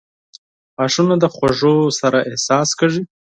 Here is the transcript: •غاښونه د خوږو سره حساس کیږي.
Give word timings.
•غاښونه 0.77 1.15
د 1.19 1.25
خوږو 1.35 1.75
سره 1.99 2.19
حساس 2.31 2.69
کیږي. 2.79 3.01